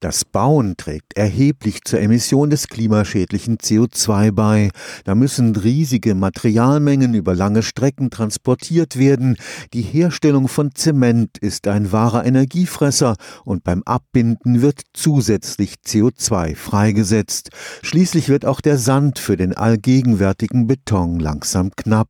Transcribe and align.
Das 0.00 0.24
Bauen 0.24 0.78
trägt 0.78 1.14
erheblich 1.18 1.84
zur 1.84 2.00
Emission 2.00 2.48
des 2.48 2.68
klimaschädlichen 2.68 3.58
CO2 3.58 4.32
bei. 4.32 4.70
Da 5.04 5.14
müssen 5.14 5.54
riesige 5.54 6.14
Materialmengen 6.14 7.12
über 7.12 7.34
lange 7.34 7.62
Strecken 7.62 8.08
transportiert 8.08 8.98
werden. 8.98 9.36
Die 9.74 9.82
Herstellung 9.82 10.48
von 10.48 10.74
Zement 10.74 11.36
ist 11.36 11.68
ein 11.68 11.92
wahrer 11.92 12.24
Energiefresser 12.24 13.16
und 13.44 13.62
beim 13.62 13.82
Abbinden 13.82 14.62
wird 14.62 14.80
zusätzlich 14.94 15.74
CO2 15.86 16.56
freigesetzt. 16.56 17.50
Schließlich 17.82 18.30
wird 18.30 18.46
auch 18.46 18.62
der 18.62 18.78
Sand 18.78 19.18
für 19.18 19.36
den 19.36 19.54
allgegenwärtigen 19.54 20.66
Beton 20.66 21.20
langsam 21.20 21.72
knapp. 21.76 22.08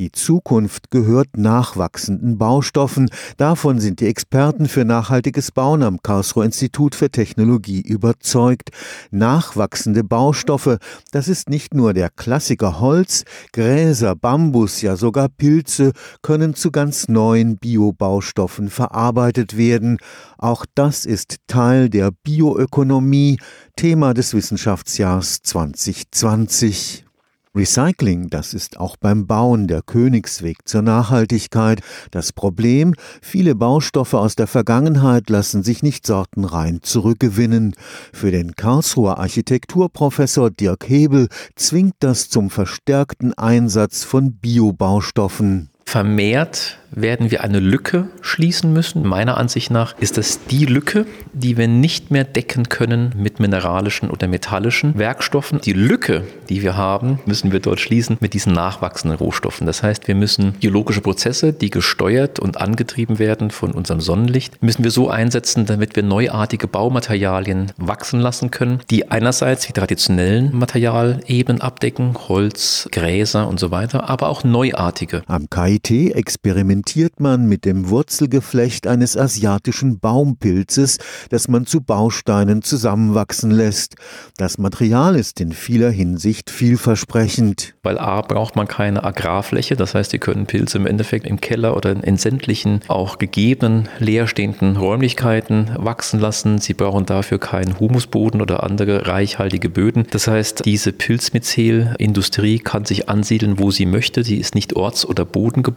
Die 0.00 0.12
Zukunft 0.12 0.90
gehört 0.90 1.36
nachwachsenden 1.36 2.38
Baustoffen. 2.38 3.10
Davon 3.36 3.80
sind 3.80 4.00
die 4.00 4.06
Experten 4.06 4.66
für 4.66 4.86
nachhaltiges 4.86 5.52
Bauen 5.52 5.82
am 5.82 6.00
Karlsruher 6.00 6.46
Institut 6.46 6.94
für 6.94 7.10
Technologie 7.10 7.82
überzeugt. 7.82 8.70
Nachwachsende 9.10 10.02
Baustoffe, 10.02 10.78
das 11.10 11.28
ist 11.28 11.50
nicht 11.50 11.74
nur 11.74 11.92
der 11.92 12.08
Klassiker 12.08 12.80
Holz, 12.80 13.24
Gräser, 13.52 14.16
Bambus, 14.16 14.80
ja 14.80 14.96
sogar 14.96 15.28
Pilze 15.28 15.92
können 16.22 16.54
zu 16.54 16.70
ganz 16.70 17.08
neuen 17.08 17.58
Biobaustoffen 17.58 18.70
verarbeitet 18.70 19.58
werden. 19.58 19.98
Auch 20.38 20.64
das 20.74 21.04
ist 21.04 21.36
Teil 21.46 21.90
der 21.90 22.10
Bioökonomie, 22.10 23.38
Thema 23.76 24.14
des 24.14 24.32
Wissenschaftsjahrs 24.32 25.42
2020. 25.42 27.04
Recycling, 27.52 28.30
das 28.30 28.54
ist 28.54 28.78
auch 28.78 28.96
beim 28.96 29.26
Bauen 29.26 29.66
der 29.66 29.82
Königsweg 29.82 30.68
zur 30.68 30.82
Nachhaltigkeit. 30.82 31.80
Das 32.12 32.32
Problem, 32.32 32.94
viele 33.20 33.56
Baustoffe 33.56 34.14
aus 34.14 34.36
der 34.36 34.46
Vergangenheit 34.46 35.28
lassen 35.30 35.64
sich 35.64 35.82
nicht 35.82 36.06
sortenrein 36.06 36.78
zurückgewinnen. 36.82 37.74
Für 38.12 38.30
den 38.30 38.54
Karlsruher 38.54 39.18
Architekturprofessor 39.18 40.52
Dirk 40.52 40.88
Hebel 40.88 41.28
zwingt 41.56 41.96
das 41.98 42.28
zum 42.28 42.50
verstärkten 42.50 43.34
Einsatz 43.34 44.04
von 44.04 44.34
Biobaustoffen. 44.34 45.69
Vermehrt 45.90 46.78
werden 46.90 47.30
wir 47.30 47.42
eine 47.44 47.60
Lücke 47.60 48.08
schließen 48.20 48.72
müssen. 48.72 49.06
Meiner 49.06 49.36
Ansicht 49.36 49.70
nach 49.70 49.96
ist 49.98 50.18
das 50.18 50.44
die 50.46 50.64
Lücke, 50.64 51.06
die 51.32 51.56
wir 51.56 51.68
nicht 51.68 52.10
mehr 52.10 52.24
decken 52.24 52.68
können 52.68 53.12
mit 53.16 53.40
mineralischen 53.40 54.10
oder 54.10 54.26
metallischen 54.26 54.98
Werkstoffen. 54.98 55.60
Die 55.60 55.72
Lücke, 55.72 56.24
die 56.48 56.62
wir 56.62 56.76
haben, 56.76 57.20
müssen 57.26 57.52
wir 57.52 57.60
dort 57.60 57.80
schließen 57.80 58.16
mit 58.20 58.34
diesen 58.34 58.52
nachwachsenden 58.52 59.18
Rohstoffen. 59.18 59.66
Das 59.66 59.82
heißt, 59.82 60.08
wir 60.08 60.14
müssen 60.14 60.52
biologische 60.54 61.00
Prozesse, 61.00 61.52
die 61.52 61.70
gesteuert 61.70 62.40
und 62.40 62.60
angetrieben 62.60 63.18
werden 63.18 63.50
von 63.50 63.72
unserem 63.72 64.00
Sonnenlicht, 64.00 64.62
müssen 64.62 64.84
wir 64.84 64.90
so 64.90 65.10
einsetzen, 65.10 65.66
damit 65.66 65.96
wir 65.96 66.02
neuartige 66.02 66.66
Baumaterialien 66.66 67.72
wachsen 67.76 68.20
lassen 68.20 68.50
können, 68.50 68.80
die 68.90 69.10
einerseits 69.10 69.66
die 69.66 69.72
traditionellen 69.72 70.56
Materialebenen 70.56 71.60
abdecken, 71.60 72.16
Holz, 72.28 72.88
Gräser 72.90 73.48
und 73.48 73.60
so 73.60 73.70
weiter, 73.70 74.10
aber 74.10 74.28
auch 74.28 74.44
neuartige. 74.44 75.22
Am 75.26 75.48
KIT 75.48 75.79
experimentiert 75.88 76.60
experimentiert 77.00 77.20
man 77.20 77.46
mit 77.48 77.64
dem 77.64 77.88
Wurzelgeflecht 77.90 78.86
eines 78.86 79.16
asiatischen 79.16 79.98
Baumpilzes, 79.98 80.98
das 81.30 81.48
man 81.48 81.64
zu 81.64 81.80
Bausteinen 81.80 82.62
zusammenwachsen 82.62 83.50
lässt. 83.50 83.96
Das 84.36 84.58
Material 84.58 85.16
ist 85.16 85.40
in 85.40 85.52
vieler 85.52 85.90
Hinsicht 85.90 86.50
vielversprechend. 86.50 87.74
Weil 87.82 87.98
A 87.98 88.20
braucht 88.22 88.56
man 88.56 88.68
keine 88.68 89.04
Agrarfläche, 89.04 89.76
das 89.76 89.94
heißt, 89.94 90.10
Sie 90.10 90.18
können 90.18 90.46
Pilze 90.46 90.78
im 90.78 90.86
Endeffekt 90.86 91.26
im 91.26 91.40
Keller 91.40 91.76
oder 91.76 91.92
in 91.92 92.16
sämtlichen 92.16 92.80
auch 92.88 93.18
gegebenen 93.18 93.88
leerstehenden 93.98 94.76
Räumlichkeiten 94.76 95.70
wachsen 95.76 96.20
lassen. 96.20 96.58
Sie 96.58 96.74
brauchen 96.74 97.06
dafür 97.06 97.38
keinen 97.38 97.78
Humusboden 97.78 98.42
oder 98.42 98.64
andere 98.64 99.06
reichhaltige 99.06 99.70
Böden. 99.70 100.06
Das 100.10 100.26
heißt, 100.26 100.64
diese 100.64 100.92
Pilzmyzel-Industrie 100.92 102.58
kann 102.58 102.84
sich 102.84 103.08
ansiedeln, 103.08 103.58
wo 103.58 103.70
sie 103.70 103.86
möchte. 103.86 104.24
Sie 104.24 104.36
ist 104.36 104.54
nicht 104.54 104.74
orts- 104.76 105.06
oder 105.06 105.24
bodengebunden 105.24 105.69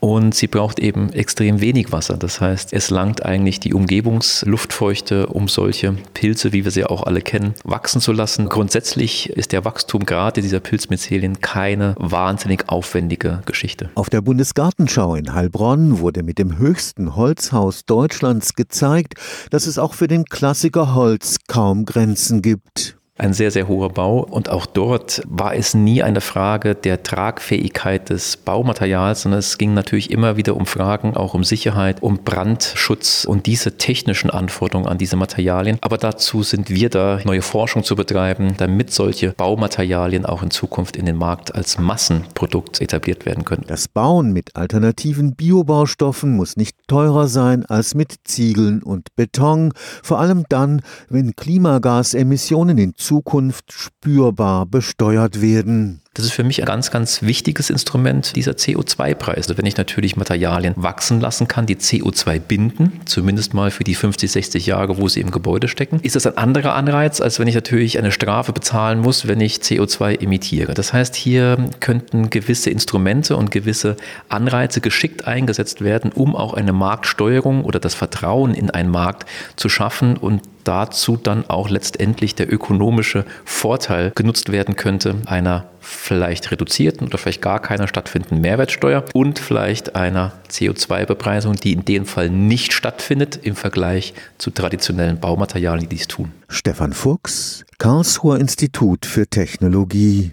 und 0.00 0.34
sie 0.34 0.44
sie 0.44 0.48
braucht 0.48 0.78
eben 0.78 1.10
extrem 1.14 1.62
wenig 1.62 1.90
Wasser. 1.90 2.18
Das 2.18 2.38
heißt, 2.38 2.74
es 2.74 2.90
langt 2.90 3.24
eigentlich 3.24 3.60
die 3.60 3.72
Umgebungsluftfeuchte, 3.72 5.28
um 5.28 5.48
solche 5.48 5.96
Pilze, 6.12 6.52
wie 6.52 6.64
wir 6.64 6.70
sie 6.70 6.84
auch 6.84 7.04
alle 7.04 7.22
kennen, 7.22 7.54
wachsen 7.64 8.02
zu 8.02 8.12
lassen. 8.12 8.50
Grundsätzlich 8.50 9.30
ist 9.30 9.52
der 9.52 9.64
Wachstum 9.64 10.04
gerade 10.04 10.42
dieser 10.42 10.60
Pilzmyzelien 10.60 11.40
keine 11.40 11.94
wahnsinnig 11.98 12.68
aufwendige 12.68 13.40
Geschichte. 13.46 13.88
Auf 13.94 14.10
der 14.10 14.20
Bundesgartenschau 14.20 15.14
in 15.14 15.32
Heilbronn 15.32 15.98
wurde 15.98 16.22
mit 16.22 16.38
dem 16.38 16.58
höchsten 16.58 17.16
Holzhaus 17.16 17.86
Deutschlands 17.86 18.52
gezeigt, 18.52 19.14
dass 19.48 19.66
es 19.66 19.78
auch 19.78 19.94
für 19.94 20.08
den 20.08 20.26
Klassiker 20.26 20.94
Holz 20.94 21.38
kaum 21.48 21.86
Grenzen 21.86 22.42
gibt 22.42 22.98
ein 23.16 23.32
sehr, 23.32 23.52
sehr 23.52 23.68
hoher 23.68 23.90
Bau. 23.90 24.20
Und 24.20 24.48
auch 24.48 24.66
dort 24.66 25.22
war 25.26 25.54
es 25.54 25.74
nie 25.74 26.02
eine 26.02 26.20
Frage 26.20 26.74
der 26.74 27.04
Tragfähigkeit 27.04 28.10
des 28.10 28.36
Baumaterials, 28.36 29.22
sondern 29.22 29.38
es 29.38 29.56
ging 29.56 29.72
natürlich 29.72 30.10
immer 30.10 30.36
wieder 30.36 30.56
um 30.56 30.66
Fragen, 30.66 31.16
auch 31.16 31.34
um 31.34 31.44
Sicherheit, 31.44 32.02
um 32.02 32.18
Brandschutz 32.18 33.24
und 33.24 33.46
diese 33.46 33.76
technischen 33.78 34.30
Anforderungen 34.30 34.88
an 34.88 34.98
diese 34.98 35.14
Materialien. 35.14 35.78
Aber 35.80 35.96
dazu 35.96 36.42
sind 36.42 36.70
wir 36.70 36.90
da, 36.90 37.20
neue 37.24 37.42
Forschung 37.42 37.84
zu 37.84 37.94
betreiben, 37.94 38.54
damit 38.56 38.92
solche 38.92 39.30
Baumaterialien 39.30 40.26
auch 40.26 40.42
in 40.42 40.50
Zukunft 40.50 40.96
in 40.96 41.06
den 41.06 41.16
Markt 41.16 41.54
als 41.54 41.78
Massenprodukt 41.78 42.80
etabliert 42.80 43.26
werden 43.26 43.44
können. 43.44 43.64
Das 43.68 43.86
Bauen 43.86 44.32
mit 44.32 44.56
alternativen 44.56 45.36
Biobaustoffen 45.36 46.34
muss 46.34 46.56
nicht 46.56 46.76
teurer 46.88 47.28
sein 47.28 47.64
als 47.64 47.94
mit 47.94 48.14
Ziegeln 48.24 48.82
und 48.82 49.14
Beton, 49.14 49.72
vor 50.02 50.18
allem 50.18 50.44
dann, 50.48 50.82
wenn 51.08 51.36
Klimagasemissionen 51.36 52.78
in 52.78 52.94
Zukunft 53.04 53.70
spürbar 53.70 54.64
besteuert 54.64 55.42
werden. 55.42 56.00
Das 56.14 56.24
ist 56.24 56.32
für 56.32 56.44
mich 56.44 56.62
ein 56.62 56.66
ganz, 56.66 56.92
ganz 56.92 57.22
wichtiges 57.22 57.70
Instrument, 57.70 58.36
dieser 58.36 58.52
CO2-Preis. 58.52 59.48
Also 59.48 59.58
wenn 59.58 59.66
ich 59.66 59.76
natürlich 59.76 60.16
Materialien 60.16 60.74
wachsen 60.76 61.20
lassen 61.20 61.48
kann, 61.48 61.66
die 61.66 61.74
CO2 61.74 62.38
binden, 62.38 63.00
zumindest 63.04 63.52
mal 63.52 63.72
für 63.72 63.82
die 63.82 63.96
50, 63.96 64.30
60 64.30 64.66
Jahre, 64.66 64.98
wo 64.98 65.08
sie 65.08 65.20
im 65.20 65.32
Gebäude 65.32 65.66
stecken, 65.66 65.98
ist 66.02 66.14
das 66.14 66.28
ein 66.28 66.36
anderer 66.36 66.76
Anreiz, 66.76 67.20
als 67.20 67.40
wenn 67.40 67.48
ich 67.48 67.56
natürlich 67.56 67.98
eine 67.98 68.12
Strafe 68.12 68.52
bezahlen 68.52 69.00
muss, 69.00 69.26
wenn 69.26 69.40
ich 69.40 69.56
CO2 69.56 70.22
emittiere. 70.22 70.74
Das 70.74 70.92
heißt, 70.92 71.16
hier 71.16 71.56
könnten 71.80 72.30
gewisse 72.30 72.70
Instrumente 72.70 73.36
und 73.36 73.50
gewisse 73.50 73.96
Anreize 74.28 74.80
geschickt 74.80 75.26
eingesetzt 75.26 75.80
werden, 75.80 76.12
um 76.12 76.36
auch 76.36 76.54
eine 76.54 76.72
Marktsteuerung 76.72 77.64
oder 77.64 77.80
das 77.80 77.94
Vertrauen 77.94 78.54
in 78.54 78.70
einen 78.70 78.90
Markt 78.90 79.28
zu 79.56 79.68
schaffen 79.68 80.16
und 80.16 80.42
dazu 80.62 81.16
dann 81.16 81.48
auch 81.50 81.68
letztendlich 81.68 82.34
der 82.34 82.52
ökonomische 82.52 83.24
Vorteil 83.44 84.12
genutzt 84.14 84.50
werden 84.50 84.76
könnte 84.76 85.16
einer 85.26 85.66
vielleicht 85.84 86.50
reduzierten 86.50 87.06
oder 87.06 87.18
vielleicht 87.18 87.42
gar 87.42 87.60
keiner 87.60 87.86
stattfindenden 87.86 88.40
Mehrwertsteuer 88.40 89.04
und 89.12 89.38
vielleicht 89.38 89.94
einer 89.94 90.32
CO2-Bepreisung, 90.50 91.56
die 91.56 91.72
in 91.72 91.84
dem 91.84 92.06
Fall 92.06 92.30
nicht 92.30 92.72
stattfindet 92.72 93.38
im 93.42 93.56
Vergleich 93.56 94.14
zu 94.38 94.50
traditionellen 94.50 95.20
Baumaterialien, 95.20 95.88
die 95.88 95.96
dies 95.96 96.08
tun. 96.08 96.32
Stefan 96.48 96.92
Fuchs, 96.92 97.64
Karlsruher 97.78 98.38
Institut 98.38 99.06
für 99.06 99.26
Technologie 99.26 100.32